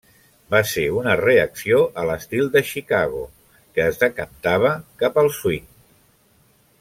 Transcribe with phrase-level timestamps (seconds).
[0.53, 3.21] Va ser una reacció a l'estil de Chicago
[3.77, 4.73] que es decantava
[5.05, 5.69] cap al swing.